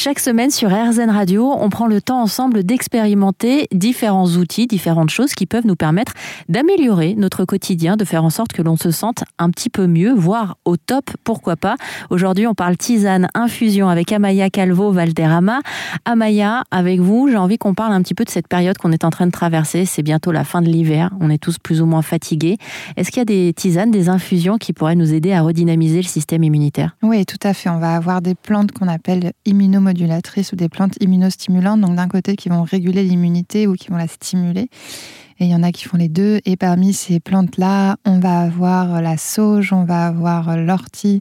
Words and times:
Chaque 0.00 0.20
semaine 0.20 0.52
sur 0.52 0.70
RZN 0.70 1.10
Radio, 1.10 1.52
on 1.58 1.70
prend 1.70 1.88
le 1.88 2.00
temps 2.00 2.22
ensemble 2.22 2.62
d'expérimenter 2.62 3.66
différents 3.72 4.28
outils, 4.28 4.68
différentes 4.68 5.10
choses 5.10 5.34
qui 5.34 5.44
peuvent 5.44 5.66
nous 5.66 5.74
permettre 5.74 6.12
d'améliorer 6.48 7.16
notre 7.16 7.44
quotidien, 7.44 7.96
de 7.96 8.04
faire 8.04 8.22
en 8.22 8.30
sorte 8.30 8.52
que 8.52 8.62
l'on 8.62 8.76
se 8.76 8.92
sente 8.92 9.24
un 9.40 9.50
petit 9.50 9.70
peu 9.70 9.88
mieux, 9.88 10.14
voire 10.14 10.56
au 10.64 10.76
top, 10.76 11.10
pourquoi 11.24 11.56
pas. 11.56 11.74
Aujourd'hui, 12.10 12.46
on 12.46 12.54
parle 12.54 12.76
tisane, 12.76 13.26
infusion 13.34 13.88
avec 13.88 14.12
Amaya 14.12 14.50
Calvo 14.50 14.92
Valderrama. 14.92 15.62
Amaya, 16.04 16.62
avec 16.70 17.00
vous, 17.00 17.28
j'ai 17.28 17.36
envie 17.36 17.58
qu'on 17.58 17.74
parle 17.74 17.92
un 17.92 18.00
petit 18.00 18.14
peu 18.14 18.22
de 18.22 18.30
cette 18.30 18.46
période 18.46 18.78
qu'on 18.78 18.92
est 18.92 19.02
en 19.02 19.10
train 19.10 19.26
de 19.26 19.32
traverser. 19.32 19.84
C'est 19.84 20.04
bientôt 20.04 20.30
la 20.30 20.44
fin 20.44 20.62
de 20.62 20.68
l'hiver, 20.68 21.10
on 21.18 21.28
est 21.28 21.42
tous 21.42 21.58
plus 21.58 21.82
ou 21.82 21.86
moins 21.86 22.02
fatigués. 22.02 22.56
Est-ce 22.96 23.10
qu'il 23.10 23.18
y 23.18 23.22
a 23.22 23.24
des 23.24 23.52
tisanes, 23.52 23.90
des 23.90 24.08
infusions 24.08 24.58
qui 24.58 24.72
pourraient 24.72 24.94
nous 24.94 25.12
aider 25.12 25.32
à 25.32 25.42
redynamiser 25.42 26.02
le 26.02 26.08
système 26.08 26.44
immunitaire? 26.44 26.96
Oui, 27.02 27.26
tout 27.26 27.40
à 27.42 27.52
fait. 27.52 27.68
On 27.68 27.80
va 27.80 27.96
avoir 27.96 28.22
des 28.22 28.36
plantes 28.36 28.70
qu'on 28.70 28.86
appelle 28.86 29.32
immunomodulatrices 29.44 29.88
ou 30.04 30.56
des 30.56 30.68
plantes 30.68 30.94
immunostimulantes, 31.00 31.80
donc 31.80 31.96
d'un 31.96 32.08
côté 32.08 32.36
qui 32.36 32.48
vont 32.48 32.62
réguler 32.62 33.02
l'immunité 33.02 33.66
ou 33.66 33.74
qui 33.74 33.88
vont 33.88 33.96
la 33.96 34.08
stimuler. 34.08 34.68
Et 35.40 35.44
il 35.44 35.50
y 35.50 35.54
en 35.54 35.62
a 35.62 35.70
qui 35.70 35.84
font 35.84 35.96
les 35.96 36.08
deux. 36.08 36.40
Et 36.44 36.56
parmi 36.56 36.92
ces 36.92 37.20
plantes-là, 37.20 37.96
on 38.04 38.18
va 38.18 38.40
avoir 38.40 39.00
la 39.00 39.16
sauge, 39.16 39.72
on 39.72 39.84
va 39.84 40.06
avoir 40.06 40.56
l'ortie, 40.56 41.20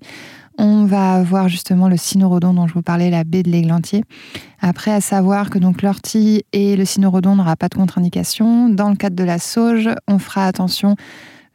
on 0.57 0.85
va 0.85 1.13
avoir 1.13 1.49
justement 1.49 1.87
le 1.87 1.97
cynorhodon 1.97 2.53
dont 2.53 2.67
je 2.67 2.73
vous 2.73 2.81
parlais, 2.81 3.11
la 3.11 3.23
baie 3.23 3.43
de 3.43 3.51
l'églantier. 3.51 4.03
Après, 4.59 4.91
à 4.91 5.01
savoir 5.01 5.51
que 5.51 5.59
donc 5.59 5.83
l'ortie 5.83 6.43
et 6.51 6.75
le 6.75 6.83
cynorhodon 6.83 7.35
n'aura 7.35 7.55
pas 7.55 7.69
de 7.69 7.75
contre-indication. 7.75 8.69
Dans 8.69 8.89
le 8.89 8.95
cadre 8.95 9.15
de 9.15 9.23
la 9.23 9.37
sauge, 9.37 9.89
on 10.07 10.17
fera 10.17 10.47
attention 10.47 10.95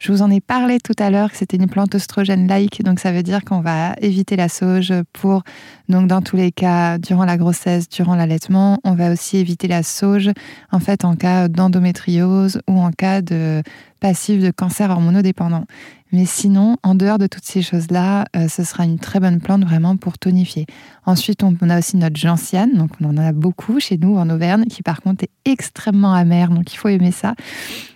je 0.02 0.10
vous 0.10 0.22
en 0.22 0.32
ai 0.32 0.40
parlé 0.40 0.80
tout 0.80 0.96
à 0.98 1.10
l'heure 1.10 1.30
que 1.30 1.36
c'était 1.36 1.56
une 1.56 1.68
plante 1.68 1.94
oestrogène-like, 1.94 2.82
donc 2.82 2.98
ça 2.98 3.12
veut 3.12 3.22
dire 3.22 3.44
qu'on 3.44 3.60
va 3.60 3.94
éviter 4.00 4.34
la 4.34 4.48
sauge 4.48 4.92
pour, 5.12 5.44
donc 5.88 6.08
dans 6.08 6.22
tous 6.22 6.34
les 6.34 6.50
cas, 6.50 6.98
durant 6.98 7.24
la 7.24 7.36
grossesse, 7.36 7.88
durant 7.88 8.16
l'allaitement, 8.16 8.80
on 8.82 8.94
va 8.94 9.12
aussi 9.12 9.36
éviter 9.36 9.68
la 9.68 9.84
sauge 9.84 10.28
en 10.72 10.80
fait 10.80 11.04
en 11.04 11.14
cas 11.14 11.46
d'endométriose 11.46 12.60
ou 12.68 12.80
en 12.80 12.90
cas 12.90 13.22
de 13.22 13.62
passif 14.00 14.42
de 14.42 14.50
cancer 14.50 14.90
hormonodépendant. 14.90 15.66
Mais 16.10 16.26
sinon, 16.26 16.78
en 16.82 16.96
dehors 16.96 17.18
de 17.18 17.28
toutes 17.28 17.44
ces 17.44 17.62
choses-là, 17.62 18.26
euh, 18.36 18.48
ce 18.48 18.64
sera 18.64 18.84
une 18.84 18.98
très 18.98 19.20
bonne 19.20 19.40
plante 19.40 19.64
vraiment 19.64 19.96
pour 19.96 20.18
tonifier. 20.18 20.66
Ensuite, 21.06 21.44
on, 21.44 21.56
a 21.70 21.78
aussi 21.78 21.96
notre 21.96 22.16
gentiane, 22.16 22.74
donc 22.74 22.90
on 23.00 23.08
en 23.08 23.16
a 23.16 23.32
beaucoup 23.32 23.78
chez 23.78 23.98
nous 23.98 24.16
en 24.16 24.28
Auvergne, 24.28 24.64
qui 24.64 24.82
par 24.82 25.00
contre 25.00 25.24
est 25.24 25.50
extrêmement 25.50 26.12
amère, 26.12 26.50
donc 26.50 26.74
il 26.74 26.76
faut 26.76 26.88
aimer 26.88 27.12
ça. 27.12 27.34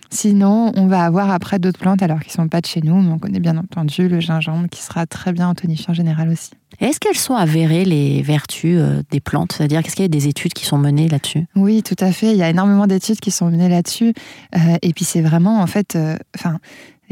Sinon, 0.09 0.71
on 0.75 0.87
va 0.87 1.03
avoir 1.03 1.31
après 1.31 1.59
d'autres 1.59 1.79
plantes, 1.79 2.01
alors 2.01 2.19
qui 2.19 2.29
ne 2.29 2.33
sont 2.33 2.47
pas 2.47 2.61
de 2.61 2.65
chez 2.65 2.81
nous, 2.81 3.01
mais 3.01 3.11
on 3.11 3.19
connaît 3.19 3.39
bien 3.39 3.57
entendu 3.57 4.07
le 4.07 4.19
gingembre, 4.19 4.67
qui 4.69 4.81
sera 4.81 5.05
très 5.05 5.33
bien 5.33 5.49
en 5.49 5.53
tonifiant 5.53 5.93
général 5.93 6.29
aussi. 6.29 6.51
Est-ce 6.79 6.99
qu'elles 6.99 7.17
sont 7.17 7.33
avérées, 7.35 7.85
les 7.85 8.21
vertus 8.21 8.77
euh, 8.79 9.01
des 9.09 9.19
plantes? 9.19 9.53
C'est-à-dire, 9.53 9.81
qu'est-ce 9.81 9.95
qu'il 9.95 10.03
y 10.03 10.05
a 10.05 10.09
des 10.09 10.27
études 10.27 10.53
qui 10.53 10.65
sont 10.65 10.77
menées 10.77 11.07
là-dessus? 11.07 11.45
Oui, 11.55 11.81
tout 11.81 11.95
à 11.99 12.11
fait. 12.11 12.31
Il 12.31 12.37
y 12.37 12.43
a 12.43 12.49
énormément 12.49 12.87
d'études 12.87 13.19
qui 13.19 13.31
sont 13.31 13.49
menées 13.49 13.69
là-dessus. 13.69 14.13
Euh, 14.55 14.77
et 14.81 14.93
puis, 14.93 15.05
c'est 15.05 15.21
vraiment, 15.21 15.59
en 15.61 15.67
fait, 15.67 15.95
euh, 15.95 16.17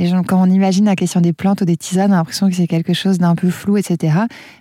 gens, 0.07 0.23
quand 0.23 0.41
on 0.41 0.49
imagine 0.49 0.85
la 0.85 0.95
question 0.95 1.21
des 1.21 1.33
plantes 1.33 1.61
ou 1.61 1.65
des 1.65 1.77
tisanes, 1.77 2.11
on 2.11 2.15
a 2.15 2.17
l'impression 2.17 2.49
que 2.49 2.55
c'est 2.55 2.67
quelque 2.67 2.93
chose 2.93 3.17
d'un 3.17 3.35
peu 3.35 3.49
flou, 3.49 3.77
etc. 3.77 4.17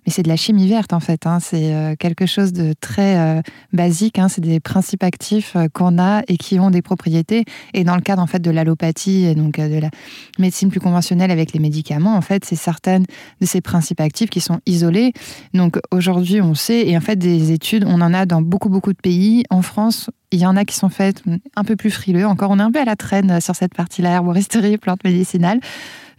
Mais 0.07 0.13
c'est 0.13 0.23
de 0.23 0.29
la 0.29 0.37
chimie 0.37 0.69
verte, 0.69 0.93
en 0.93 1.01
fait. 1.01 1.27
Hein. 1.27 1.39
C'est 1.41 1.75
euh, 1.75 1.97
quelque 1.97 2.27
chose 2.27 2.53
de 2.53 2.73
très 2.81 3.19
euh, 3.19 3.43
basique. 3.73 4.19
Hein. 4.19 4.29
C'est 4.29 4.41
des 4.41 4.61
principes 4.61 5.03
actifs 5.03 5.57
euh, 5.57 5.67
qu'on 5.73 5.99
a 5.99 6.23
et 6.29 6.37
qui 6.37 6.61
ont 6.61 6.71
des 6.71 6.83
propriétés. 6.83 7.45
Et 7.73 7.83
dans 7.83 7.97
le 7.97 8.01
cadre, 8.01 8.23
en 8.23 8.27
fait, 8.27 8.41
de 8.41 8.51
l'allopathie 8.51 9.25
et 9.25 9.35
donc 9.35 9.59
de 9.59 9.79
la 9.79 9.91
médecine 10.39 10.71
plus 10.71 10.81
conventionnelle 10.81 11.31
avec 11.31 11.53
les 11.53 11.61
médicaments, 11.61 12.17
en 12.17 12.21
fait, 12.21 12.45
c'est 12.45 12.57
certaines 12.57 13.05
de 13.41 13.47
ces 13.47 13.61
principes 13.61 14.01
actifs 14.01 14.31
qui 14.31 14.41
sont 14.41 14.61
isolés. 14.67 15.13
Donc 15.53 15.79
aujourd'hui, 15.91 16.41
on 16.41 16.55
sait, 16.55 16.87
et 16.89 16.97
en 16.97 17.01
fait, 17.01 17.17
des 17.17 17.51
études, 17.51 17.85
on 17.87 18.01
en 18.01 18.15
a 18.15 18.27
dans 18.27 18.43
beaucoup, 18.43 18.69
beaucoup 18.69 18.93
de 18.93 19.01
pays. 19.01 19.45
En 19.51 19.63
France, 19.63 20.11
il 20.35 20.41
y 20.41 20.47
en 20.47 20.57
a 20.57 20.65
qui 20.65 20.75
sont 20.75 20.89
faites 20.89 21.23
un 21.57 21.65
peu 21.65 21.77
plus 21.77 21.91
frileux. 21.91 22.27
Encore, 22.27 22.51
on 22.51 22.59
est 22.59 22.63
un 22.63 22.73
peu 22.73 22.81
à 22.81 22.85
la 22.85 22.97
traîne 22.97 23.41
sur 23.41 23.55
cette 23.55 23.75
partie-là, 23.75 24.11
herboristerie, 24.11 24.79
plantes 24.79 25.05
médicinales. 25.05 25.61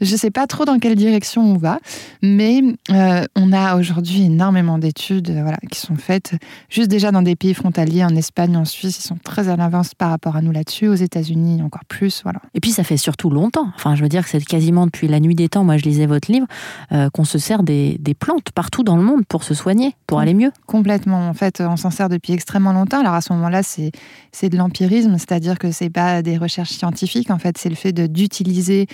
Je 0.01 0.11
ne 0.11 0.17
sais 0.17 0.31
pas 0.31 0.47
trop 0.47 0.65
dans 0.65 0.79
quelle 0.79 0.95
direction 0.95 1.41
on 1.41 1.57
va, 1.57 1.79
mais 2.21 2.61
euh, 2.91 3.23
on 3.35 3.53
a 3.53 3.75
aujourd'hui 3.77 4.23
énormément 4.23 4.77
d'études 4.77 5.29
euh, 5.29 5.41
voilà, 5.41 5.57
qui 5.71 5.79
sont 5.79 5.95
faites 5.95 6.35
juste 6.69 6.89
déjà 6.89 7.11
dans 7.11 7.21
des 7.21 7.35
pays 7.35 7.53
frontaliers, 7.53 8.03
en 8.03 8.15
Espagne, 8.15 8.57
en 8.57 8.65
Suisse, 8.65 8.99
ils 8.99 9.07
sont 9.07 9.17
très 9.23 9.49
à 9.49 9.55
l'avance 9.55 9.93
par 9.93 10.09
rapport 10.09 10.35
à 10.35 10.41
nous 10.41 10.51
là-dessus, 10.51 10.87
aux 10.87 10.95
États-Unis 10.95 11.61
encore 11.61 11.85
plus. 11.85 12.21
Voilà. 12.23 12.39
Et 12.53 12.59
puis 12.59 12.71
ça 12.71 12.83
fait 12.83 12.97
surtout 12.97 13.29
longtemps, 13.29 13.67
enfin 13.75 13.95
je 13.95 14.01
veux 14.01 14.09
dire 14.09 14.23
que 14.23 14.29
c'est 14.29 14.43
quasiment 14.43 14.85
depuis 14.85 15.07
la 15.07 15.19
nuit 15.19 15.35
des 15.35 15.49
temps, 15.49 15.63
moi 15.63 15.77
je 15.77 15.83
lisais 15.83 16.05
votre 16.05 16.31
livre, 16.31 16.47
euh, 16.91 17.09
qu'on 17.09 17.25
se 17.25 17.37
sert 17.37 17.63
des, 17.63 17.97
des, 17.99 18.13
plantes 18.13 18.51
partout 18.53 18.83
dans 18.83 18.97
le 18.97 19.03
monde 19.03 19.25
pour 19.27 19.43
se 19.43 19.53
soigner, 19.53 19.93
pour 20.07 20.19
aller 20.19 20.33
mieux. 20.33 20.51
Complètement, 20.65 21.29
en 21.29 21.33
fait 21.33 21.61
on 21.61 21.77
s'en 21.77 21.89
sert 21.89 22.09
depuis 22.09 22.33
extrêmement 22.33 22.73
longtemps, 22.73 22.99
alors 22.99 23.13
à 23.13 23.21
ce 23.21 23.33
moment-là 23.33 23.63
c'est, 23.63 23.91
c'est 24.31 24.49
de 24.49 24.57
l'empirisme, 24.57 25.17
c'est-à-dire 25.17 25.57
que 25.57 25.71
c'est 25.71 25.89
pas 25.89 26.21
des 26.21 26.37
recherches 26.37 26.71
scientifiques, 26.71 27.31
en 27.31 27.39
fait 27.39 27.57
c'est 27.57 27.69
le 27.69 27.75
fait 27.75 27.93
d'utiliser 27.93 28.87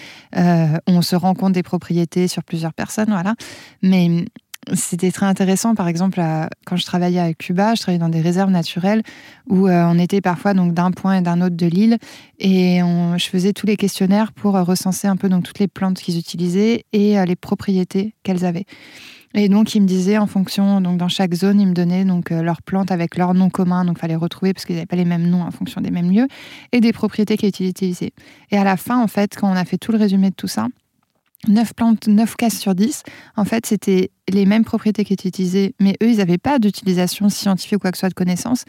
on 0.98 1.02
se 1.02 1.16
rend 1.16 1.34
compte 1.34 1.54
des 1.54 1.64
propriétés 1.64 2.28
sur 2.28 2.44
plusieurs 2.44 2.74
personnes, 2.74 3.10
voilà. 3.10 3.36
Mais 3.82 4.26
c'était 4.74 5.12
très 5.12 5.26
intéressant, 5.26 5.74
par 5.74 5.88
exemple, 5.88 6.22
quand 6.66 6.76
je 6.76 6.86
travaillais 6.86 7.20
à 7.20 7.34
Cuba, 7.34 7.74
je 7.74 7.82
travaillais 7.82 8.00
dans 8.00 8.10
des 8.10 8.22
réserves 8.22 8.52
naturelles 8.52 9.02
où 9.50 9.68
euh, 9.68 9.86
on 9.88 9.98
était 9.98 10.22
parfois 10.22 10.54
donc 10.54 10.74
d'un 10.74 10.92
point 10.92 11.18
et 11.18 11.22
d'un 11.22 11.42
autre 11.42 11.56
de 11.56 11.66
l'île 11.66 11.98
et 12.38 12.80
je 12.80 13.26
faisais 13.26 13.54
tous 13.54 13.66
les 13.66 13.76
questionnaires 13.76 14.32
pour 14.32 14.56
euh, 14.56 14.64
recenser 14.64 15.08
un 15.08 15.16
peu 15.16 15.30
donc 15.30 15.46
toutes 15.46 15.58
les 15.58 15.68
plantes 15.68 15.98
qu'ils 15.98 16.20
utilisaient 16.20 16.86
et 16.94 17.18
euh, 17.18 17.26
les 17.26 17.36
propriétés 17.36 18.14
qu'elles 18.24 18.46
avaient. 18.46 18.66
Et 19.34 19.48
donc, 19.48 19.74
il 19.76 19.82
me 19.82 19.88
disait, 19.88 20.18
en 20.18 20.28
fonction, 20.28 20.82
donc 20.82 20.98
dans 20.98 21.08
chaque 21.08 21.34
zone, 21.34 21.62
il 21.62 21.68
me 21.68 21.74
donnait 21.74 22.04
donc 22.04 22.32
leurs 22.32 22.62
plantes 22.62 22.92
avec 22.92 23.16
leurs 23.16 23.34
noms 23.34 23.50
communs, 23.50 23.86
donc 23.86 23.98
fallait 23.98 24.18
retrouver 24.18 24.54
parce 24.54 24.66
qu'ils 24.66 24.76
n'avaient 24.76 24.86
pas 24.86 24.98
les 24.98 25.06
mêmes 25.06 25.30
noms 25.30 25.42
en 25.42 25.52
fonction 25.52 25.80
des 25.80 25.90
mêmes 25.90 26.12
lieux, 26.12 26.28
et 26.74 26.82
des 26.82 26.92
propriétés 26.92 27.38
qui 27.38 27.46
étaient 27.46 27.66
utilisées. 27.66 28.12
Et 28.52 28.58
à 28.58 28.66
la 28.66 28.76
fin, 28.76 29.02
en 29.02 29.08
fait, 29.08 29.38
quand 29.38 29.50
on 29.50 29.56
a 29.56 29.64
fait 29.64 29.78
tout 29.78 29.94
le 29.94 29.98
résumé 29.98 30.32
de 30.32 30.36
tout 30.36 30.50
ça, 30.50 30.68
9 31.48 31.74
plantes, 31.74 32.08
9 32.08 32.36
cases 32.36 32.60
sur 32.60 32.76
10, 32.76 33.04
en 33.36 33.46
fait, 33.46 33.66
c'était 33.66 34.12
les 34.30 34.46
mêmes 34.46 34.64
propriétés 34.64 35.04
qui 35.04 35.14
étaient 35.14 35.30
utilisées, 35.30 35.76
mais 35.80 35.96
eux, 36.04 36.10
ils 36.10 36.18
n'avaient 36.18 36.38
pas 36.38 36.60
d'utilisation 36.60 37.30
scientifique 37.30 37.78
ou 37.78 37.80
quoi 37.80 37.92
que 37.92 37.98
ce 37.98 38.02
soit 38.02 38.10
de 38.10 38.14
connaissance. 38.14 38.66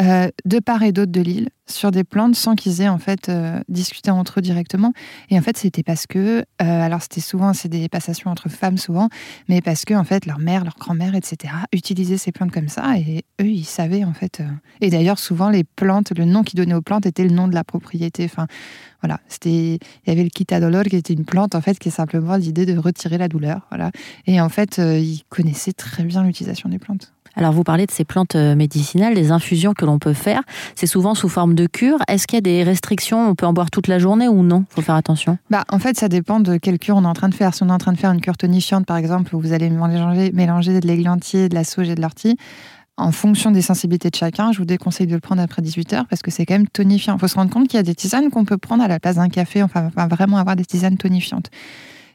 Euh, 0.00 0.28
de 0.44 0.60
part 0.60 0.84
et 0.84 0.92
d'autre 0.92 1.10
de 1.10 1.20
l'île 1.20 1.48
sur 1.66 1.90
des 1.90 2.04
plantes 2.04 2.36
sans 2.36 2.54
qu'ils 2.54 2.80
aient 2.82 2.88
en 2.88 2.98
fait 2.98 3.28
euh, 3.28 3.60
discuté 3.68 4.12
entre 4.12 4.38
eux 4.38 4.42
directement. 4.42 4.92
Et 5.28 5.38
en 5.38 5.42
fait, 5.42 5.56
c'était 5.56 5.82
parce 5.82 6.06
que, 6.06 6.18
euh, 6.38 6.44
alors 6.60 7.02
c'était 7.02 7.20
souvent, 7.20 7.52
c'est 7.52 7.68
des 7.68 7.88
passations 7.88 8.30
entre 8.30 8.48
femmes 8.48 8.78
souvent, 8.78 9.08
mais 9.48 9.60
parce 9.60 9.84
que 9.84 9.94
en 9.94 10.04
fait, 10.04 10.24
leur 10.24 10.38
mère, 10.38 10.62
leur 10.62 10.76
grand-mère, 10.76 11.16
etc., 11.16 11.52
utilisaient 11.72 12.16
ces 12.16 12.30
plantes 12.30 12.52
comme 12.52 12.68
ça 12.68 12.96
et 12.96 13.24
eux, 13.40 13.48
ils 13.48 13.64
savaient 13.64 14.04
en 14.04 14.14
fait. 14.14 14.40
Et 14.80 14.88
d'ailleurs, 14.88 15.18
souvent, 15.18 15.50
les 15.50 15.64
plantes, 15.64 16.12
le 16.16 16.24
nom 16.24 16.44
qu'ils 16.44 16.58
donnaient 16.58 16.74
aux 16.74 16.82
plantes 16.82 17.06
était 17.06 17.24
le 17.24 17.34
nom 17.34 17.48
de 17.48 17.54
la 17.54 17.64
propriété. 17.64 18.24
Enfin, 18.24 18.46
voilà, 19.02 19.18
c'était, 19.28 19.50
il 19.74 20.08
y 20.08 20.10
avait 20.10 20.22
le 20.24 20.30
quitadolol 20.30 20.86
qui 20.88 20.96
était 20.96 21.12
une 21.12 21.24
plante 21.24 21.56
en 21.56 21.60
fait 21.60 21.78
qui 21.78 21.88
est 21.88 21.92
simplement 21.92 22.36
l'idée 22.36 22.66
de 22.66 22.78
retirer 22.78 23.18
la 23.18 23.26
douleur. 23.26 23.66
Voilà. 23.70 23.90
Et 24.26 24.40
en 24.40 24.48
fait, 24.48 24.78
ils 24.78 25.22
connaissaient 25.28 25.72
très 25.72 26.04
bien 26.04 26.22
l'utilisation 26.22 26.68
des 26.68 26.78
plantes. 26.78 27.12
Alors 27.34 27.52
vous 27.52 27.64
parlez 27.64 27.86
de 27.86 27.90
ces 27.90 28.04
plantes 28.04 28.34
euh, 28.34 28.54
médicinales, 28.54 29.14
des 29.14 29.30
infusions 29.30 29.74
que 29.74 29.84
l'on 29.84 29.98
peut 29.98 30.12
faire. 30.12 30.42
C'est 30.74 30.86
souvent 30.86 31.14
sous 31.14 31.28
forme 31.28 31.54
de 31.54 31.66
cure. 31.66 31.98
Est-ce 32.08 32.26
qu'il 32.26 32.36
y 32.36 32.38
a 32.38 32.42
des 32.42 32.62
restrictions? 32.62 33.28
On 33.28 33.34
peut 33.34 33.46
en 33.46 33.52
boire 33.52 33.70
toute 33.70 33.88
la 33.88 33.98
journée 33.98 34.28
ou 34.28 34.42
non? 34.42 34.64
Faut 34.70 34.82
faire 34.82 34.94
attention. 34.94 35.38
Bah, 35.50 35.64
en 35.70 35.78
fait, 35.78 35.98
ça 35.98 36.08
dépend 36.08 36.40
de 36.40 36.56
quelle 36.56 36.78
cure 36.78 36.96
on 36.96 37.04
est 37.04 37.08
en 37.08 37.14
train 37.14 37.28
de 37.28 37.34
faire. 37.34 37.54
Si 37.54 37.62
on 37.62 37.68
est 37.68 37.72
en 37.72 37.78
train 37.78 37.92
de 37.92 37.98
faire 37.98 38.12
une 38.12 38.20
cure 38.20 38.36
tonifiante, 38.36 38.86
par 38.86 38.96
exemple, 38.96 39.34
où 39.34 39.40
vous 39.40 39.52
allez 39.52 39.70
mélanger, 39.70 40.80
de 40.80 40.86
l'églantier, 40.86 41.48
de 41.48 41.54
la 41.54 41.64
sauge 41.64 41.88
et 41.88 41.94
de 41.94 42.00
l'ortie, 42.00 42.36
en 42.96 43.12
fonction 43.12 43.52
des 43.52 43.62
sensibilités 43.62 44.10
de 44.10 44.16
chacun, 44.16 44.50
je 44.50 44.58
vous 44.58 44.64
déconseille 44.64 45.06
de 45.06 45.14
le 45.14 45.20
prendre 45.20 45.40
après 45.40 45.62
18 45.62 45.92
heures 45.92 46.06
parce 46.08 46.20
que 46.20 46.32
c'est 46.32 46.44
quand 46.44 46.54
même 46.54 46.66
tonifiant. 46.66 47.14
Il 47.14 47.20
faut 47.20 47.28
se 47.28 47.36
rendre 47.36 47.50
compte 47.50 47.68
qu'il 47.68 47.76
y 47.76 47.80
a 47.80 47.84
des 47.84 47.94
tisanes 47.94 48.28
qu'on 48.30 48.44
peut 48.44 48.58
prendre 48.58 48.82
à 48.82 48.88
la 48.88 48.98
place 48.98 49.16
d'un 49.16 49.28
café. 49.28 49.62
Enfin, 49.62 49.90
va 49.94 50.08
vraiment 50.08 50.38
avoir 50.38 50.56
des 50.56 50.64
tisanes 50.64 50.96
tonifiantes. 50.96 51.48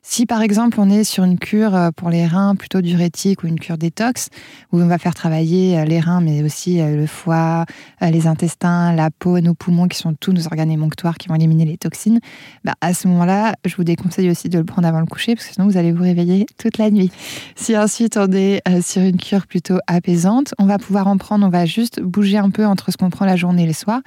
Si 0.05 0.25
par 0.25 0.41
exemple 0.41 0.81
on 0.81 0.89
est 0.89 1.05
sur 1.05 1.23
une 1.23 1.39
cure 1.39 1.73
euh, 1.75 1.89
pour 1.95 2.09
les 2.09 2.27
reins 2.27 2.55
plutôt 2.55 2.81
diurétique 2.81 3.43
ou 3.43 3.47
une 3.47 3.57
cure 3.57 3.77
détox, 3.77 4.27
où 4.73 4.81
on 4.81 4.87
va 4.87 4.97
faire 4.97 5.15
travailler 5.15 5.79
euh, 5.79 5.85
les 5.85 6.01
reins, 6.01 6.19
mais 6.19 6.43
aussi 6.43 6.81
euh, 6.81 6.97
le 6.97 7.07
foie, 7.07 7.65
les 8.01 8.27
intestins, 8.27 8.93
la 8.93 9.09
peau, 9.11 9.39
nos 9.39 9.53
poumons, 9.53 9.87
qui 9.87 9.97
sont 9.97 10.13
tous 10.13 10.33
nos 10.33 10.45
organes 10.45 10.71
émonctoires 10.71 11.17
qui 11.17 11.29
vont 11.29 11.35
éliminer 11.35 11.63
les 11.63 11.77
toxines, 11.77 12.19
bah 12.65 12.73
à 12.81 12.93
ce 12.93 13.07
moment-là, 13.07 13.53
je 13.63 13.73
vous 13.77 13.85
déconseille 13.85 14.29
aussi 14.29 14.49
de 14.49 14.57
le 14.57 14.65
prendre 14.65 14.87
avant 14.89 14.99
le 14.99 15.05
coucher, 15.05 15.35
parce 15.35 15.47
que 15.47 15.53
sinon 15.53 15.67
vous 15.67 15.77
allez 15.77 15.93
vous 15.93 16.03
réveiller 16.03 16.45
toute 16.57 16.77
la 16.77 16.91
nuit. 16.91 17.09
Si 17.55 17.77
ensuite 17.77 18.17
on 18.17 18.29
est 18.33 18.61
sur 18.81 19.01
une 19.01 19.17
cure 19.17 19.47
plutôt 19.47 19.77
apaisante, 19.87 20.53
on 20.59 20.65
va 20.65 20.79
pouvoir 20.79 21.07
en 21.07 21.17
prendre, 21.17 21.45
on 21.47 21.49
va 21.49 21.65
juste 21.65 22.01
bouger 22.01 22.37
un 22.37 22.49
peu 22.49 22.65
entre 22.65 22.91
ce 22.91 22.97
qu'on 22.97 23.09
prend 23.09 23.25
la 23.25 23.37
journée 23.37 23.63
et 23.63 23.67
le 23.67 23.73
soir, 23.73 24.01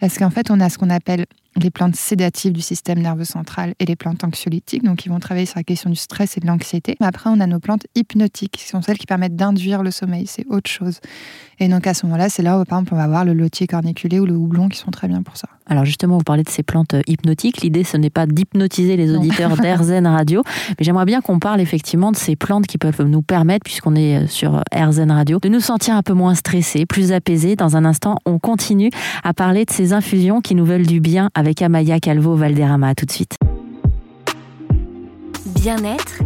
parce 0.00 0.16
qu'en 0.16 0.30
fait 0.30 0.50
on 0.50 0.60
a 0.60 0.70
ce 0.70 0.78
qu'on 0.78 0.90
appelle 0.90 1.26
les 1.56 1.70
plantes 1.70 1.96
sédatives 1.96 2.52
du 2.52 2.60
système 2.60 3.00
nerveux 3.00 3.24
central 3.24 3.74
et 3.78 3.84
les 3.84 3.96
plantes 3.96 4.24
anxiolytiques, 4.24 4.82
donc 4.82 5.04
ils 5.04 5.10
vont 5.10 5.18
travailler 5.18 5.46
sur 5.46 5.58
la 5.58 5.64
question 5.64 5.90
du 5.90 5.96
stress 5.96 6.36
et 6.36 6.40
de 6.40 6.46
l'anxiété. 6.46 6.96
Après, 7.00 7.28
on 7.30 7.40
a 7.40 7.46
nos 7.46 7.60
plantes 7.60 7.86
hypnotiques, 7.94 8.52
qui 8.52 8.66
sont 8.66 8.82
celles 8.82 8.98
qui 8.98 9.06
permettent 9.06 9.36
d'induire 9.36 9.82
le 9.82 9.90
sommeil, 9.90 10.26
c'est 10.26 10.46
autre 10.46 10.70
chose. 10.70 11.00
Et 11.58 11.68
donc 11.68 11.86
à 11.86 11.94
ce 11.94 12.06
moment-là, 12.06 12.28
c'est 12.28 12.42
là 12.42 12.58
où 12.58 12.64
par 12.64 12.78
exemple 12.78 12.94
on 12.94 12.96
va 12.96 13.04
avoir 13.04 13.24
le 13.24 13.34
lotier 13.34 13.66
corniculé 13.66 14.18
ou 14.18 14.26
le 14.26 14.34
houblon 14.34 14.68
qui 14.68 14.78
sont 14.78 14.90
très 14.90 15.08
bien 15.08 15.22
pour 15.22 15.36
ça. 15.36 15.48
Alors 15.66 15.84
justement, 15.84 16.18
vous 16.18 16.24
parlez 16.24 16.42
de 16.42 16.50
ces 16.50 16.62
plantes 16.62 16.94
hypnotiques. 17.06 17.62
L'idée, 17.62 17.84
ce 17.84 17.96
n'est 17.96 18.10
pas 18.10 18.26
d'hypnotiser 18.26 18.96
les 18.96 19.14
auditeurs 19.14 19.56
d'AirZen 19.60 20.06
Radio, 20.06 20.42
mais 20.68 20.84
j'aimerais 20.84 21.04
bien 21.04 21.20
qu'on 21.20 21.38
parle 21.38 21.60
effectivement 21.60 22.12
de 22.12 22.16
ces 22.16 22.36
plantes 22.36 22.66
qui 22.66 22.78
peuvent 22.78 23.02
nous 23.02 23.22
permettre, 23.22 23.64
puisqu'on 23.64 23.94
est 23.94 24.26
sur 24.26 24.62
AirZen 24.72 25.10
Radio, 25.10 25.38
de 25.40 25.48
nous 25.48 25.60
sentir 25.60 25.94
un 25.94 26.02
peu 26.02 26.12
moins 26.14 26.34
stressés, 26.34 26.86
plus 26.86 27.12
apaisés. 27.12 27.56
Dans 27.56 27.76
un 27.76 27.84
instant, 27.84 28.16
on 28.26 28.38
continue 28.38 28.90
à 29.22 29.32
parler 29.32 29.64
de 29.64 29.70
ces 29.70 29.92
infusions 29.92 30.40
qui 30.40 30.54
nous 30.54 30.64
veulent 30.64 30.86
du 30.86 31.00
bien 31.00 31.30
avec 31.34 31.62
Amaya 31.62 32.00
Calvo 32.00 32.34
Valderrama. 32.34 32.94
tout 32.94 33.06
de 33.06 33.12
suite. 33.12 33.36
Bien-être, 35.46 36.22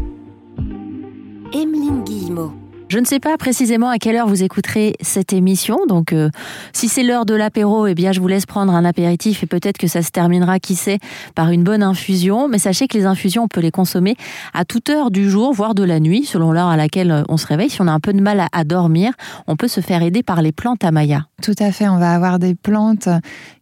Emeline 1.52 2.02
Guillemot. 2.04 2.65
Je 2.88 3.00
ne 3.00 3.04
sais 3.04 3.18
pas 3.18 3.36
précisément 3.36 3.88
à 3.88 3.98
quelle 3.98 4.14
heure 4.14 4.28
vous 4.28 4.44
écouterez 4.44 4.94
cette 5.00 5.32
émission, 5.32 5.76
donc 5.88 6.12
euh, 6.12 6.30
si 6.72 6.86
c'est 6.86 7.02
l'heure 7.02 7.26
de 7.26 7.34
l'apéro, 7.34 7.88
eh 7.88 7.96
bien 7.96 8.12
je 8.12 8.20
vous 8.20 8.28
laisse 8.28 8.46
prendre 8.46 8.72
un 8.72 8.84
apéritif 8.84 9.42
et 9.42 9.46
peut-être 9.46 9.76
que 9.76 9.88
ça 9.88 10.02
se 10.02 10.10
terminera, 10.10 10.60
qui 10.60 10.76
sait, 10.76 11.00
par 11.34 11.50
une 11.50 11.64
bonne 11.64 11.82
infusion. 11.82 12.46
Mais 12.46 12.60
sachez 12.60 12.86
que 12.86 12.96
les 12.96 13.04
infusions, 13.04 13.42
on 13.42 13.48
peut 13.48 13.60
les 13.60 13.72
consommer 13.72 14.14
à 14.54 14.64
toute 14.64 14.88
heure 14.88 15.10
du 15.10 15.28
jour, 15.28 15.52
voire 15.52 15.74
de 15.74 15.82
la 15.82 15.98
nuit, 15.98 16.24
selon 16.24 16.52
l'heure 16.52 16.68
à 16.68 16.76
laquelle 16.76 17.10
euh, 17.10 17.22
on 17.28 17.36
se 17.36 17.48
réveille. 17.48 17.70
Si 17.70 17.82
on 17.82 17.88
a 17.88 17.92
un 17.92 17.98
peu 17.98 18.12
de 18.12 18.20
mal 18.20 18.46
à, 18.52 18.62
dormir, 18.62 19.14
on 19.48 19.56
peut 19.56 19.68
se 19.68 19.80
faire 19.80 20.02
aider 20.04 20.22
par 20.22 20.40
les 20.40 20.52
plantes 20.52 20.84
à 20.84 20.92
Maya. 20.92 21.26
Tout 21.42 21.56
à 21.58 21.72
fait, 21.72 21.88
on 21.88 21.98
va 21.98 22.12
avoir 22.12 22.38
des 22.38 22.54
plantes 22.54 23.08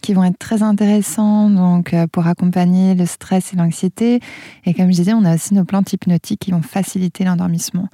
qui 0.03 0.13
vont 0.13 0.25
être 0.25 0.39
très 0.39 0.63
intéressantes 0.63 1.55
donc 1.55 1.95
euh, 1.95 2.07
pour 2.07 2.27
accompagner 2.27 2.95
le 2.95 3.07
stress 3.07 3.55
et 3.55 3.57
l'anxiété. 3.57 4.21
Et 4.67 4.75
comme 4.75 4.93
je 4.93 4.97
disais, 4.97 5.15
on 5.15 5.25
a 5.25 5.35
aussi 5.35 5.55
nos 5.55 5.65
plantes 5.65 5.95
hypnotiques 5.95 6.41
qui 6.41 6.51
vont 6.51 6.61
faciliter 6.61 7.25
l'endormissement. 7.25 7.89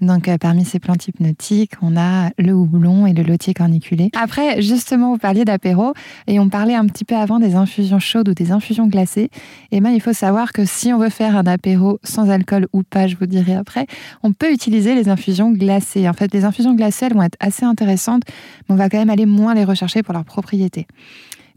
Donc, 0.00 0.28
euh, 0.28 0.38
parmi 0.38 0.64
ces 0.64 0.78
plantes 0.78 1.06
hypnotiques, 1.08 1.72
on 1.82 1.96
a 1.96 2.30
le 2.38 2.52
houblon 2.52 3.06
et 3.06 3.12
le 3.12 3.22
lotier 3.22 3.54
corniculé. 3.54 4.10
Après, 4.16 4.62
justement, 4.62 5.12
vous 5.12 5.18
parliez 5.18 5.44
d'apéro 5.44 5.92
et 6.26 6.40
on 6.40 6.48
parlait 6.48 6.74
un 6.74 6.86
petit 6.86 7.04
peu 7.04 7.16
avant 7.16 7.38
des 7.38 7.54
infusions 7.54 7.98
chaudes 7.98 8.28
ou 8.30 8.34
des 8.34 8.52
infusions 8.52 8.86
glacées. 8.86 9.30
Et 9.70 9.76
eh 9.76 9.80
bien, 9.80 9.90
il 9.90 10.00
faut 10.00 10.12
savoir 10.12 10.52
que 10.52 10.64
si 10.64 10.92
on 10.92 10.98
veut 10.98 11.10
faire 11.10 11.36
un 11.36 11.46
apéro 11.46 11.98
sans 12.02 12.30
alcool 12.30 12.66
ou 12.72 12.82
pas, 12.82 13.06
je 13.06 13.16
vous 13.16 13.26
dirai 13.26 13.54
après, 13.54 13.86
on 14.22 14.32
peut 14.32 14.52
utiliser 14.52 14.94
les 14.94 15.08
infusions 15.08 15.50
glacées. 15.50 16.08
En 16.08 16.14
fait, 16.14 16.32
les 16.32 16.44
infusions 16.44 16.74
glacées, 16.74 17.06
elles 17.06 17.14
vont 17.14 17.22
être 17.22 17.38
assez 17.40 17.64
intéressantes, 17.64 18.22
mais 18.68 18.74
on 18.74 18.76
va 18.76 18.88
quand 18.88 18.98
même 18.98 19.10
aller 19.10 19.26
moins 19.26 19.54
les 19.54 19.64
rechercher 19.64 20.02
pour 20.02 20.14
leurs 20.14 20.24
propriétés. 20.24 20.86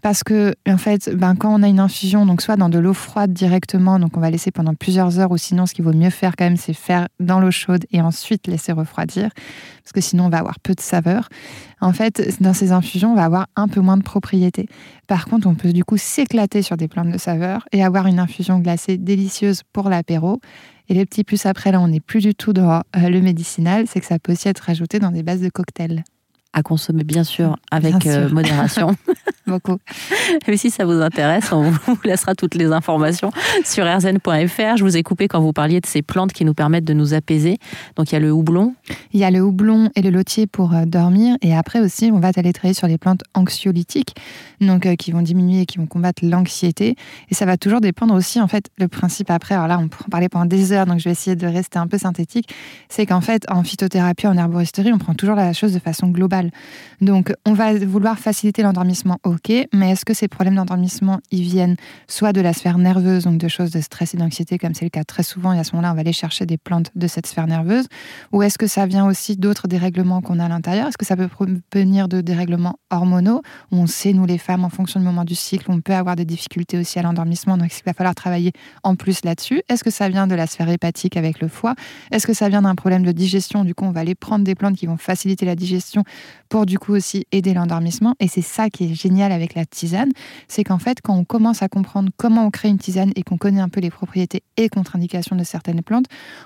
Parce 0.03 0.21
que, 0.21 0.53
en 0.67 0.77
fait, 0.77 1.15
ben, 1.15 1.33
quand 1.33 1.57
on 1.57 1.63
a 1.63 1.67
une 1.69 1.79
infusion, 1.79 2.25
donc 2.25 2.41
soit 2.41 2.57
dans 2.57 2.67
de 2.67 2.77
l'eau 2.77 2.93
froide 2.93 3.31
directement, 3.31 3.99
donc 3.99 4.17
on 4.17 4.19
va 4.19 4.29
laisser 4.29 4.51
pendant 4.51 4.75
plusieurs 4.75 5.17
heures, 5.17 5.31
ou 5.31 5.37
sinon, 5.37 5.65
ce 5.65 5.73
qu'il 5.73 5.85
vaut 5.85 5.93
mieux 5.93 6.09
faire 6.09 6.35
quand 6.35 6.43
même, 6.43 6.57
c'est 6.57 6.73
faire 6.73 7.07
dans 7.21 7.39
l'eau 7.39 7.51
chaude 7.51 7.85
et 7.89 8.01
ensuite 8.01 8.47
laisser 8.47 8.73
refroidir, 8.73 9.29
parce 9.81 9.93
que 9.93 10.01
sinon, 10.01 10.25
on 10.25 10.29
va 10.29 10.39
avoir 10.39 10.59
peu 10.59 10.73
de 10.73 10.81
saveur. 10.81 11.29
En 11.79 11.93
fait, 11.93 12.37
dans 12.41 12.53
ces 12.53 12.73
infusions, 12.73 13.13
on 13.13 13.15
va 13.15 13.23
avoir 13.23 13.47
un 13.55 13.69
peu 13.69 13.79
moins 13.79 13.95
de 13.95 14.03
propriétés. 14.03 14.67
Par 15.07 15.23
contre, 15.23 15.47
on 15.47 15.55
peut 15.55 15.71
du 15.71 15.85
coup 15.85 15.95
s'éclater 15.95 16.63
sur 16.63 16.75
des 16.75 16.89
plantes 16.89 17.09
de 17.09 17.17
saveur 17.17 17.65
et 17.71 17.81
avoir 17.81 18.05
une 18.07 18.19
infusion 18.19 18.59
glacée 18.59 18.97
délicieuse 18.97 19.61
pour 19.71 19.87
l'apéro. 19.87 20.41
Et 20.89 20.95
les 20.95 21.05
petits 21.05 21.23
plus 21.23 21.45
après, 21.45 21.71
là, 21.71 21.79
on 21.79 21.87
n'est 21.87 22.01
plus 22.01 22.19
du 22.19 22.35
tout 22.35 22.51
dans 22.51 22.81
euh, 22.97 23.07
le 23.07 23.21
médicinal, 23.21 23.85
c'est 23.87 24.01
que 24.01 24.05
ça 24.05 24.19
peut 24.19 24.33
aussi 24.33 24.49
être 24.49 24.59
rajouté 24.59 24.99
dans 24.99 25.11
des 25.11 25.23
bases 25.23 25.39
de 25.39 25.47
cocktails 25.47 26.03
à 26.53 26.61
consommer 26.61 27.03
bien 27.03 27.23
sûr 27.23 27.57
avec 27.71 28.05
euh, 28.05 28.29
modération. 28.29 28.95
Beaucoup. 29.47 29.77
Et 30.47 30.57
si 30.57 30.69
ça 30.69 30.85
vous 30.85 31.01
intéresse, 31.01 31.51
on 31.51 31.69
vous 31.69 31.97
laissera 32.05 32.33
toutes 32.33 32.55
les 32.55 32.71
informations 32.71 33.31
sur 33.65 33.85
rzn.fr. 33.85 34.77
Je 34.77 34.83
vous 34.83 34.95
ai 34.95 35.03
coupé 35.03 35.27
quand 35.27 35.41
vous 35.41 35.51
parliez 35.51 35.81
de 35.81 35.85
ces 35.85 36.01
plantes 36.01 36.31
qui 36.31 36.45
nous 36.45 36.53
permettent 36.53 36.85
de 36.85 36.93
nous 36.93 37.13
apaiser. 37.13 37.57
Donc 37.97 38.11
il 38.11 38.13
y 38.13 38.15
a 38.15 38.19
le 38.19 38.31
houblon. 38.31 38.73
Il 39.11 39.19
y 39.19 39.25
a 39.25 39.31
le 39.31 39.41
houblon 39.41 39.89
et 39.95 40.01
le 40.01 40.11
lotier 40.11 40.47
pour 40.47 40.73
euh, 40.73 40.85
dormir. 40.85 41.35
Et 41.41 41.53
après 41.55 41.81
aussi, 41.81 42.09
on 42.13 42.19
va 42.19 42.31
aller 42.35 42.53
travailler 42.53 42.73
sur 42.73 42.87
les 42.87 42.97
plantes 42.97 43.23
anxiolytiques, 43.33 44.15
donc 44.61 44.85
euh, 44.85 44.95
qui 44.95 45.11
vont 45.11 45.21
diminuer 45.21 45.61
et 45.61 45.65
qui 45.65 45.77
vont 45.77 45.87
combattre 45.87 46.23
l'anxiété. 46.25 46.95
Et 47.29 47.35
ça 47.35 47.45
va 47.45 47.57
toujours 47.57 47.81
dépendre 47.81 48.13
aussi, 48.13 48.39
en 48.39 48.47
fait, 48.47 48.69
le 48.77 48.87
principe 48.87 49.29
après. 49.29 49.55
Alors 49.55 49.67
là, 49.67 49.77
on 49.77 49.89
peut 49.89 50.03
en 50.05 50.09
parler 50.09 50.29
pendant 50.29 50.45
des 50.45 50.71
heures, 50.71 50.85
donc 50.85 50.99
je 50.99 51.05
vais 51.05 51.11
essayer 51.11 51.35
de 51.35 51.47
rester 51.47 51.79
un 51.79 51.87
peu 51.87 51.97
synthétique. 51.97 52.49
C'est 52.87 53.05
qu'en 53.05 53.21
fait, 53.21 53.45
en 53.51 53.63
phytothérapie, 53.63 54.27
en 54.27 54.37
herboristerie, 54.37 54.93
on 54.93 54.99
prend 54.99 55.15
toujours 55.15 55.35
la 55.35 55.51
chose 55.51 55.73
de 55.73 55.79
façon 55.79 56.07
globale. 56.07 56.42
Donc, 57.01 57.33
on 57.45 57.53
va 57.53 57.73
vouloir 57.73 58.17
faciliter 58.19 58.63
l'endormissement, 58.63 59.19
ok, 59.23 59.51
mais 59.73 59.91
est-ce 59.91 60.05
que 60.05 60.13
ces 60.13 60.27
problèmes 60.27 60.55
d'endormissement, 60.55 61.19
ils 61.31 61.43
viennent 61.43 61.75
soit 62.07 62.33
de 62.33 62.41
la 62.41 62.53
sphère 62.53 62.77
nerveuse, 62.77 63.23
donc 63.25 63.37
de 63.37 63.47
choses 63.47 63.71
de 63.71 63.81
stress 63.81 64.13
et 64.13 64.17
d'anxiété, 64.17 64.57
comme 64.57 64.73
c'est 64.73 64.85
le 64.85 64.89
cas 64.89 65.03
très 65.03 65.23
souvent, 65.23 65.53
et 65.53 65.59
à 65.59 65.63
ce 65.63 65.71
moment-là, 65.73 65.91
on 65.91 65.95
va 65.95 66.01
aller 66.01 66.13
chercher 66.13 66.45
des 66.45 66.57
plantes 66.57 66.91
de 66.95 67.07
cette 67.07 67.27
sphère 67.27 67.47
nerveuse, 67.47 67.87
ou 68.31 68.43
est-ce 68.43 68.57
que 68.57 68.67
ça 68.67 68.85
vient 68.85 69.05
aussi 69.05 69.35
d'autres 69.37 69.67
dérèglements 69.67 70.21
qu'on 70.21 70.39
a 70.39 70.45
à 70.45 70.49
l'intérieur? 70.49 70.87
Est-ce 70.87 70.97
que 70.97 71.05
ça 71.05 71.15
peut 71.15 71.29
venir 71.73 72.07
de 72.07 72.21
dérèglements 72.21 72.77
hormonaux, 72.89 73.41
on 73.71 73.87
sait, 73.87 74.13
nous 74.13 74.25
les 74.25 74.37
femmes, 74.37 74.63
en 74.63 74.69
fonction 74.69 74.99
du 74.99 75.05
moment 75.05 75.25
du 75.25 75.35
cycle, 75.35 75.65
on 75.69 75.81
peut 75.81 75.93
avoir 75.93 76.15
des 76.15 76.25
difficultés 76.25 76.77
aussi 76.77 76.99
à 76.99 77.01
l'endormissement, 77.01 77.57
donc 77.57 77.71
il 77.77 77.83
va 77.85 77.93
falloir 77.93 78.15
travailler 78.15 78.51
en 78.83 78.95
plus 78.95 79.23
là-dessus. 79.23 79.61
Est-ce 79.69 79.83
que 79.83 79.89
ça 79.91 80.09
vient 80.09 80.27
de 80.27 80.35
la 80.35 80.47
sphère 80.47 80.69
hépatique 80.69 81.17
avec 81.17 81.39
le 81.39 81.47
foie? 81.47 81.75
Est-ce 82.11 82.27
que 82.27 82.33
ça 82.33 82.49
vient 82.49 82.61
d'un 82.61 82.75
problème 82.75 83.03
de 83.03 83.11
digestion? 83.11 83.63
Du 83.63 83.75
coup, 83.75 83.85
on 83.85 83.91
va 83.91 84.01
aller 84.01 84.15
prendre 84.15 84.43
des 84.43 84.55
plantes 84.55 84.75
qui 84.75 84.85
vont 84.85 84.97
faciliter 84.97 85.45
la 85.45 85.55
digestion 85.55 86.03
pour 86.49 86.65
du 86.65 86.79
coup 86.79 86.93
aussi 86.93 87.25
aider 87.31 87.53
l'endormissement. 87.53 88.15
Et 88.19 88.27
c'est 88.27 88.41
ça 88.41 88.69
qui 88.69 88.85
est 88.85 88.93
génial 88.93 89.31
avec 89.31 89.55
la 89.55 89.65
tisane, 89.65 90.11
c'est 90.47 90.63
qu'en 90.63 90.79
fait, 90.79 90.99
quand 91.01 91.15
on 91.15 91.25
commence 91.25 91.61
à 91.61 91.69
comprendre 91.69 92.09
comment 92.17 92.45
on 92.45 92.51
crée 92.51 92.69
une 92.69 92.77
tisane 92.77 93.11
et 93.15 93.23
qu'on 93.23 93.37
connaît 93.37 93.61
un 93.61 93.69
peu 93.69 93.79
les 93.79 93.89
propriétés 93.89 94.43
et 94.57 94.69
contre-indications 94.69 95.35
de 95.35 95.43
certaines 95.43 95.81
plantes, 95.81 96.05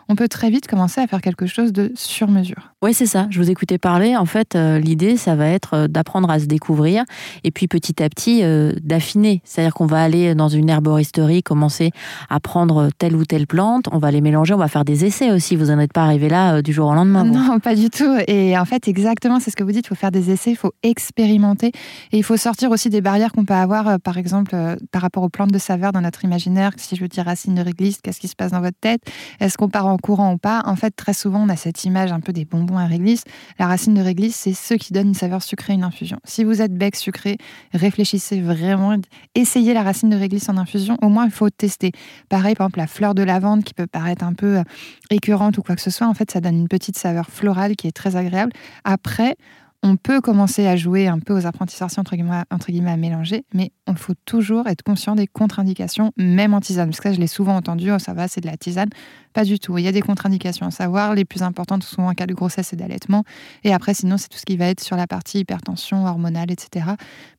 on 0.09 0.15
peut 0.15 0.27
très 0.27 0.49
vite 0.49 0.67
commencer 0.67 1.01
à 1.01 1.07
faire 1.07 1.21
quelque 1.21 1.45
chose 1.45 1.73
de 1.73 1.91
sur 1.95 2.29
mesure. 2.29 2.73
Oui, 2.83 2.93
c'est 2.93 3.07
ça. 3.07 3.25
Je 3.31 3.41
vous 3.41 3.49
écoutais 3.49 3.79
parler. 3.79 4.15
En 4.15 4.27
fait, 4.27 4.53
euh, 4.53 4.77
l'idée, 4.77 5.17
ça 5.17 5.35
va 5.35 5.47
être 5.47 5.73
euh, 5.73 5.87
d'apprendre 5.87 6.29
à 6.29 6.37
se 6.37 6.45
découvrir 6.45 7.05
et 7.43 7.49
puis 7.49 7.67
petit 7.67 8.03
à 8.03 8.07
petit 8.07 8.43
euh, 8.43 8.71
d'affiner. 8.83 9.41
C'est-à-dire 9.45 9.73
qu'on 9.73 9.87
va 9.87 10.03
aller 10.03 10.35
dans 10.35 10.47
une 10.47 10.69
herboristerie, 10.69 11.41
commencer 11.41 11.89
à 12.29 12.39
prendre 12.39 12.89
telle 12.99 13.15
ou 13.15 13.25
telle 13.25 13.47
plante, 13.47 13.87
on 13.91 13.97
va 13.97 14.11
les 14.11 14.21
mélanger, 14.21 14.53
on 14.53 14.59
va 14.59 14.67
faire 14.67 14.85
des 14.85 15.05
essais 15.05 15.31
aussi. 15.31 15.55
Vous 15.55 15.65
n'en 15.65 15.79
êtes 15.79 15.91
pas 15.91 16.03
arrivé 16.03 16.29
là 16.29 16.61
du 16.61 16.71
jour 16.71 16.91
au 16.91 16.93
lendemain. 16.93 17.23
Non, 17.23 17.59
pas 17.59 17.73
du 17.73 17.89
tout. 17.89 18.15
Et 18.27 18.55
en 18.55 18.65
fait, 18.65 18.87
exactement, 18.87 19.39
c'est 19.39 19.49
ce 19.49 19.55
que 19.55 19.63
vous 19.63 19.71
dites. 19.71 19.87
Il 19.87 19.89
faut 19.89 19.95
faire 19.95 20.11
des 20.11 20.29
essais, 20.29 20.51
il 20.51 20.55
faut 20.55 20.73
expérimenter 20.83 21.71
et 22.11 22.17
il 22.19 22.23
faut 22.23 22.37
sortir 22.37 22.69
aussi 22.69 22.91
des 22.91 23.01
barrières 23.01 23.31
qu'on 23.31 23.45
peut 23.45 23.55
avoir, 23.55 23.99
par 24.01 24.19
exemple, 24.19 24.55
par 24.91 25.01
rapport 25.01 25.23
aux 25.23 25.29
plantes 25.29 25.51
de 25.51 25.57
saveur 25.57 25.93
dans 25.93 26.01
notre 26.01 26.25
imaginaire. 26.25 26.73
Si 26.77 26.95
je 26.95 27.03
dis 27.07 27.21
racine 27.21 27.55
de 27.55 27.61
réglisse, 27.61 28.01
qu'est-ce 28.03 28.19
qui 28.19 28.27
se 28.27 28.35
passe 28.35 28.51
dans 28.51 28.61
votre 28.61 28.77
tête? 28.79 29.01
Est-ce 29.39 29.57
qu'on 29.57 29.69
part 29.69 29.87
en 29.87 29.97
courant 29.97 30.33
ou 30.33 30.37
pas? 30.37 30.61
En 30.67 30.75
fait, 30.75 30.91
très 30.91 31.13
souvent, 31.13 31.43
on 31.43 31.49
a 31.49 31.55
cette 31.55 31.83
image 31.83 32.11
un 32.11 32.19
peu 32.19 32.33
des 32.33 32.45
bonbons 32.45 32.66
à 32.75 32.85
réglisse. 32.85 33.23
La 33.59 33.67
racine 33.67 33.93
de 33.93 34.01
réglisse, 34.01 34.35
c'est 34.35 34.53
ce 34.53 34.73
qui 34.73 34.91
donne 34.91 35.09
une 35.09 35.13
saveur 35.13 35.43
sucrée, 35.43 35.73
une 35.73 35.83
infusion. 35.83 36.17
Si 36.25 36.43
vous 36.43 36.61
êtes 36.61 36.73
bec 36.73 36.95
sucré, 36.95 37.37
réfléchissez 37.73 38.41
vraiment, 38.41 38.97
essayez 39.35 39.73
la 39.73 39.83
racine 39.83 40.09
de 40.09 40.17
réglisse 40.17 40.49
en 40.49 40.57
infusion. 40.57 40.97
Au 41.01 41.09
moins, 41.09 41.25
il 41.25 41.31
faut 41.31 41.49
tester. 41.49 41.91
Pareil, 42.29 42.55
par 42.55 42.65
exemple, 42.65 42.79
la 42.79 42.87
fleur 42.87 43.15
de 43.15 43.23
lavande 43.23 43.63
qui 43.63 43.73
peut 43.73 43.87
paraître 43.87 44.25
un 44.25 44.33
peu 44.33 44.57
euh, 44.57 44.63
écœurante 45.09 45.57
ou 45.57 45.61
quoi 45.61 45.75
que 45.75 45.81
ce 45.81 45.91
soit. 45.91 46.07
En 46.07 46.13
fait, 46.13 46.31
ça 46.31 46.41
donne 46.41 46.57
une 46.57 46.67
petite 46.67 46.97
saveur 46.97 47.29
florale 47.29 47.75
qui 47.75 47.87
est 47.87 47.91
très 47.91 48.15
agréable. 48.15 48.51
Après, 48.83 49.35
on 49.83 49.95
peut 49.95 50.21
commencer 50.21 50.67
à 50.67 50.75
jouer 50.75 51.07
un 51.07 51.19
peu 51.19 51.33
aux 51.33 51.45
apprentis 51.45 51.75
sorciers, 51.75 51.99
entre 51.99 52.15
guillemets, 52.15 52.43
entre 52.51 52.71
guillemets, 52.71 52.91
à 52.91 52.97
mélanger, 52.97 53.45
mais 53.53 53.71
il 53.87 53.95
faut 53.95 54.15
toujours 54.25 54.67
être 54.67 54.81
conscient 54.81 55.15
des 55.15 55.27
contre-indications, 55.27 56.11
même 56.17 56.53
en 56.53 56.59
tisane. 56.59 56.89
Parce 56.89 56.99
que 56.99 57.09
ça, 57.09 57.13
je 57.13 57.19
l'ai 57.19 57.27
souvent 57.27 57.55
entendu, 57.55 57.91
oh, 57.91 57.99
ça 57.99 58.13
va, 58.13 58.27
c'est 58.27 58.41
de 58.41 58.47
la 58.47 58.57
tisane. 58.57 58.89
Pas 59.37 59.43
du 59.43 59.59
tout. 59.59 59.77
Il 59.77 59.83
y 59.83 59.87
a 59.87 59.91
des 59.91 60.01
contre-indications 60.01 60.65
à 60.65 60.71
savoir. 60.71 61.13
Les 61.13 61.23
plus 61.23 61.43
importantes, 61.43 61.83
souvent 61.83 62.09
en 62.09 62.13
cas 62.13 62.25
de 62.25 62.33
grossesse 62.33 62.73
et 62.73 62.75
d'allaitement. 62.75 63.23
Et 63.63 63.71
après, 63.71 63.93
sinon, 63.93 64.17
c'est 64.17 64.29
tout 64.29 64.39
ce 64.39 64.45
qui 64.45 64.57
va 64.57 64.65
être 64.65 64.79
sur 64.79 64.95
la 64.95 65.05
partie 65.05 65.37
hypertension, 65.37 66.07
hormonale, 66.07 66.49
etc. 66.49 66.87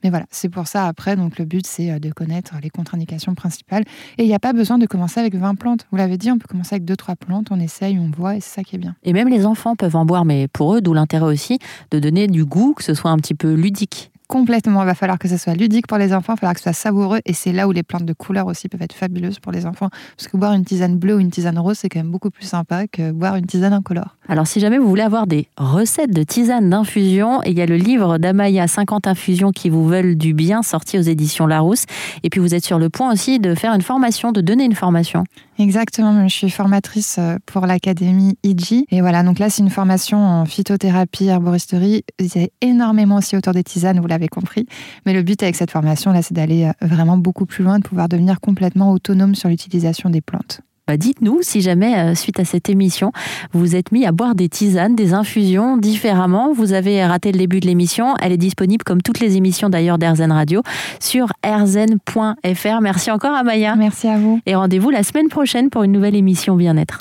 Mais 0.05 0.11
voilà, 0.11 0.26
c'est 0.31 0.49
pour 0.49 0.69
ça, 0.69 0.87
après, 0.87 1.17
donc 1.17 1.40
le 1.40 1.45
but, 1.45 1.67
c'est 1.67 1.90
euh, 1.90 1.99
de 1.99 2.12
connaître 2.12 2.55
les 2.62 2.71
contre-indications 2.71 3.35
principales. 3.35 3.83
Et 4.17 4.23
il 4.23 4.28
n'y 4.28 4.35
a 4.37 4.38
pas 4.38 4.52
besoin 4.52 4.78
de 4.78 4.87
commencer 4.87 5.19
avec 5.19 5.35
20 5.35 5.57
plantes. 5.57 5.87
Vous 5.90 5.97
l'avez 5.97 6.19
dit, 6.19 6.31
on 6.31 6.38
peut 6.38 6.47
commencer 6.49 6.76
avec 6.76 6.85
2-3 6.85 7.17
plantes, 7.17 7.49
on 7.50 7.59
essaye, 7.59 7.99
on 7.99 8.12
voit, 8.17 8.37
et 8.37 8.40
c'est 8.40 8.55
ça 8.55 8.62
qui 8.62 8.76
est 8.76 8.78
bien. 8.78 8.95
Et 9.02 9.12
même 9.12 9.28
les 9.28 9.45
enfants 9.45 9.75
peuvent 9.75 9.97
en 9.97 10.07
boire, 10.07 10.25
mais 10.25 10.47
pour 10.47 10.76
eux, 10.76 10.81
d'où 10.81 10.95
l'intérêt 10.95 11.26
aussi 11.26 11.59
de 11.90 11.99
donner 11.99 12.28
du 12.28 12.45
goût, 12.45 12.75
que 12.75 12.85
ce 12.85 12.95
soit 12.95 13.11
un 13.11 13.17
petit 13.17 13.35
peu 13.35 13.55
ludique 13.55 14.12
complètement. 14.28 14.82
Il 14.82 14.87
va 14.87 14.94
falloir 14.94 15.18
que 15.18 15.26
ça 15.26 15.38
soit 15.38 15.54
ludique 15.54 15.87
pour 15.88 15.99
les 15.99 16.12
enfants, 16.12 16.35
il 16.35 16.37
va 16.37 16.40
falloir 16.40 16.54
que 16.54 16.61
ce 16.61 16.64
soit 16.64 16.73
savoureux. 16.73 17.20
Et 17.25 17.32
c'est 17.32 17.52
là 17.52 17.66
où 17.66 17.73
les 17.73 17.82
plantes 17.82 18.04
de 18.04 18.12
couleur 18.12 18.47
aussi 18.47 18.68
peuvent 18.68 18.82
être 18.82 18.92
fabuleuses 18.92 19.40
pour 19.40 19.50
les 19.50 19.66
enfants. 19.66 19.88
Parce 20.16 20.28
que 20.28 20.37
boire 20.37 20.52
une 20.52 20.64
tisane 20.64 20.97
bleue 20.97 21.16
ou 21.16 21.18
une 21.18 21.30
tisane 21.30 21.58
rose, 21.58 21.78
c'est 21.78 21.88
quand 21.88 21.99
même 21.99 22.11
beaucoup 22.11 22.30
plus 22.30 22.44
sympa 22.44 22.87
que 22.87 23.11
boire 23.11 23.35
une 23.35 23.47
tisane 23.47 23.73
incolore. 23.73 24.16
Alors, 24.28 24.47
si 24.47 24.61
jamais 24.61 24.78
vous 24.78 24.88
voulez 24.88 25.02
avoir 25.02 25.26
des 25.26 25.49
recettes 25.56 26.12
de 26.12 26.23
tisane 26.23 26.70
d'infusion, 26.70 27.42
il 27.44 27.58
y 27.58 27.62
a 27.62 27.66
le 27.66 27.76
livre 27.76 28.18
d'Amaya 28.18 28.68
50 28.68 29.06
infusions 29.06 29.50
qui 29.50 29.70
vous 29.70 29.88
veulent 29.88 30.16
du 30.16 30.35
bien, 30.35 30.62
sorti 30.62 30.99
aux 30.99 31.02
éditions 31.02 31.47
Larousse. 31.47 31.87
Et 32.23 32.30
puis, 32.30 32.40
vous 32.40 32.54
êtes 32.54 32.64
sur 32.64 32.78
le 32.78 32.90
point 32.90 33.12
aussi 33.12 33.40
de 33.40 33.54
faire 33.54 33.73
une 33.73 33.82
formation, 33.82 34.32
de 34.32 34.40
donner 34.42 34.64
une 34.64 34.75
formation. 34.75 35.25
Exactement, 35.61 36.29
je 36.29 36.35
suis 36.35 36.50
formatrice 36.50 37.17
euh, 37.19 37.37
pour 37.45 37.67
l'académie 37.67 38.38
IGI. 38.45 38.87
Et 38.93 39.00
voilà, 39.00 39.25
donc 39.25 39.41
là, 39.41 39.50
c'est 39.50 39.61
une 39.61 39.71
formation 39.71 40.19
en 40.19 40.45
phytothérapie, 40.45 41.27
herboristerie. 41.27 42.05
Il 42.21 42.27
y 42.27 42.45
a 42.45 42.49
énormément 42.61 43.17
aussi 43.17 43.37
autour 43.37 43.53
des 43.53 43.65
tisanes, 43.65 43.99
vous 43.99 44.07
l'avez 44.07 44.29
compris. 44.29 44.67
Mais 45.05 45.12
le 45.12 45.23
but 45.23 45.43
avec 45.43 45.57
cette 45.57 45.73
formation, 45.73 46.12
là, 46.12 46.23
c'est 46.23 46.35
d'aller 46.35 46.67
euh, 46.67 46.87
vraiment 46.87 47.19
beaucoup 47.19 47.45
plus 47.45 47.65
loin, 47.65 47.81
de 47.81 47.83
pouvoir 47.83 48.09
devenir 48.09 48.41
complètement 48.41 48.93
autonome 48.93 49.35
sur 49.35 49.49
l'utilisation 49.49 50.11
des 50.11 50.21
plantes. 50.21 50.61
Bah, 50.88 50.97
dites-nous 50.97 51.40
si 51.42 51.61
jamais, 51.61 51.99
euh, 51.99 52.14
suite 52.14 52.40
à 52.40 52.47
cette 52.47 52.71
émission, 52.71 53.12
vous 53.52 53.61
vous 53.61 53.76
êtes 53.76 53.92
mis 53.92 54.07
à 54.07 54.12
boire 54.12 54.35
des 54.35 54.49
tisanes, 54.49 54.97
des 54.97 55.12
infusions 55.12 55.76
différemment. 55.76 56.54
Vous 56.54 56.73
avez 56.73 57.04
raté 57.04 57.30
le 57.30 57.38
début 57.38 57.61
de 57.61 57.66
l'émission. 57.66 58.14
Elle 58.23 58.33
est 58.33 58.38
disponible, 58.38 58.85
comme 58.85 59.02
toutes 59.02 59.21
les 59.21 59.37
émissions 59.37 59.68
d'ailleurs 59.68 59.99
d'Airzen 59.99 60.33
Radio, 60.33 60.62
sur 60.99 61.28
rzn.fr. 61.45 62.80
Merci 62.80 63.11
encore, 63.11 63.35
Amaya. 63.35 63.76
Merci 63.76 64.09
à 64.09 64.16
vous. 64.16 64.40
Et 64.47 64.54
rendez-vous 64.54 64.88
la 64.88 65.02
semaine 65.02 65.28
prochaine 65.28 65.68
pour 65.68 65.83
une 65.83 65.92
nouvelle 65.92 66.16
émission 66.16 66.57
Bien-être. 66.57 66.97